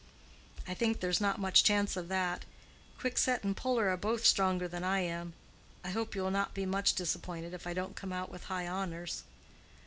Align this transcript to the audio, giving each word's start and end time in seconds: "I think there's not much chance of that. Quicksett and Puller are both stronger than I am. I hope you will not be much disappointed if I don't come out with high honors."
"I 0.67 0.73
think 0.73 0.99
there's 0.99 1.21
not 1.21 1.39
much 1.39 1.63
chance 1.63 1.95
of 1.95 2.07
that. 2.07 2.43
Quicksett 2.97 3.43
and 3.43 3.55
Puller 3.55 3.89
are 3.91 3.97
both 3.97 4.25
stronger 4.25 4.67
than 4.67 4.83
I 4.83 5.01
am. 5.01 5.33
I 5.83 5.91
hope 5.91 6.15
you 6.15 6.23
will 6.23 6.31
not 6.31 6.55
be 6.55 6.65
much 6.65 6.95
disappointed 6.95 7.53
if 7.53 7.67
I 7.67 7.75
don't 7.75 7.95
come 7.95 8.11
out 8.11 8.31
with 8.31 8.45
high 8.45 8.67
honors." 8.67 9.23